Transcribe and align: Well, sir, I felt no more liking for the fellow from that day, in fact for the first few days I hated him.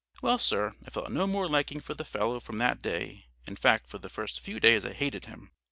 Well, 0.23 0.39
sir, 0.39 0.73
I 0.83 0.89
felt 0.89 1.11
no 1.11 1.27
more 1.27 1.47
liking 1.47 1.79
for 1.79 1.93
the 1.93 2.03
fellow 2.03 2.39
from 2.39 2.57
that 2.57 2.81
day, 2.81 3.27
in 3.45 3.55
fact 3.55 3.87
for 3.87 3.99
the 3.99 4.09
first 4.09 4.39
few 4.39 4.59
days 4.59 4.83
I 4.83 4.93
hated 4.93 5.25
him. 5.25 5.51